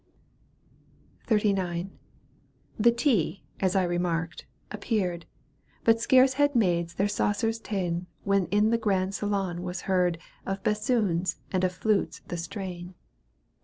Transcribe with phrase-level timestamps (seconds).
[1.27, 1.91] XXXIX.
[2.79, 5.27] The tea, as I remarked, appeared.
[5.83, 10.63] But scarce had maids their saucers ta'en When in the grand stdoon was heard Of
[10.63, 12.95] bassoons and of flutes the strain.